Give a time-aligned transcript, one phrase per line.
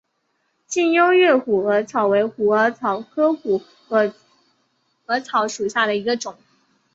[0.65, 6.35] 近优越虎耳草为虎耳草科虎耳草属下的一个种。